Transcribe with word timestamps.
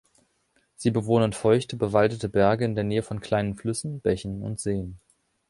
Sie 0.77 0.89
bewohnen 0.89 1.31
feuchte, 1.31 1.75
bewaldete 1.77 2.27
Berge 2.27 2.65
in 2.65 2.73
der 2.73 2.83
Nähe 2.83 3.03
von 3.03 3.21
kleinen 3.21 3.55
Flüssen, 3.55 3.99
Bächen 3.99 4.41
und 4.41 4.59
Seen. 4.59 4.97